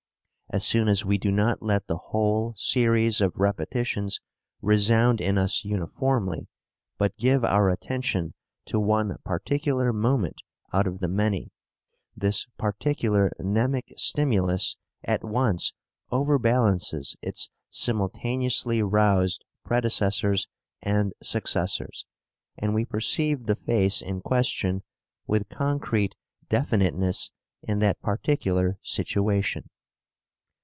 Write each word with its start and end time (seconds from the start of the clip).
As 0.53 0.65
soon 0.65 0.89
as 0.89 1.05
we 1.05 1.17
do 1.17 1.31
not 1.31 1.61
let 1.63 1.87
the 1.87 1.95
whole 2.11 2.53
series 2.57 3.21
of 3.21 3.31
repetitions 3.39 4.19
resound 4.61 5.21
in 5.21 5.37
us 5.37 5.63
uniformly, 5.63 6.49
but 6.97 7.15
give 7.15 7.45
our 7.45 7.69
attention 7.69 8.33
to 8.65 8.77
one 8.77 9.15
particular 9.23 9.93
moment 9.93 10.41
out 10.73 10.87
of 10.87 10.99
the 10.99 11.07
many... 11.07 11.53
this 12.17 12.47
particular 12.57 13.31
mnemic 13.39 13.93
stimulus 13.97 14.75
at 15.05 15.23
once 15.23 15.71
overbalances 16.11 17.15
its 17.21 17.49
simultaneously 17.69 18.83
roused 18.83 19.45
predecessors 19.63 20.49
and 20.81 21.13
successors, 21.23 22.05
and 22.57 22.73
we 22.73 22.83
perceive 22.83 23.45
the 23.45 23.55
face 23.55 24.01
in 24.01 24.19
question 24.19 24.83
with 25.25 25.47
concrete 25.47 26.13
definiteness 26.49 27.31
in 27.63 27.79
that 27.79 28.01
particular 28.01 28.77
situation." 28.81 29.69